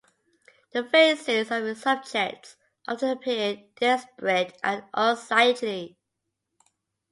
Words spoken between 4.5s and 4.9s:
and